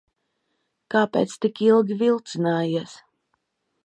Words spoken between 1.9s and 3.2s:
vilcinājies?